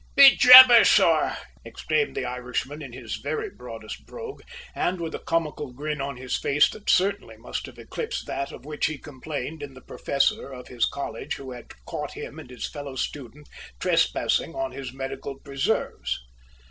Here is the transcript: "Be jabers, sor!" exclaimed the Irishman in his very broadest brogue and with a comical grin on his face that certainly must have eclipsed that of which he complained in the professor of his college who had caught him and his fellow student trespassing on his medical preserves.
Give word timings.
"Be 0.15 0.35
jabers, 0.35 0.89
sor!" 0.89 1.37
exclaimed 1.63 2.15
the 2.15 2.25
Irishman 2.25 2.81
in 2.81 2.91
his 2.91 3.17
very 3.17 3.51
broadest 3.51 4.07
brogue 4.07 4.41
and 4.73 4.99
with 4.99 5.13
a 5.13 5.19
comical 5.19 5.71
grin 5.73 6.01
on 6.01 6.17
his 6.17 6.35
face 6.35 6.67
that 6.71 6.89
certainly 6.89 7.37
must 7.37 7.67
have 7.67 7.77
eclipsed 7.77 8.25
that 8.25 8.51
of 8.51 8.65
which 8.65 8.87
he 8.87 8.97
complained 8.97 9.61
in 9.61 9.75
the 9.75 9.79
professor 9.81 10.49
of 10.51 10.69
his 10.69 10.85
college 10.85 11.35
who 11.35 11.51
had 11.51 11.69
caught 11.85 12.13
him 12.13 12.39
and 12.39 12.49
his 12.49 12.65
fellow 12.67 12.95
student 12.95 13.47
trespassing 13.79 14.55
on 14.55 14.71
his 14.71 14.91
medical 14.91 15.37
preserves. 15.37 16.17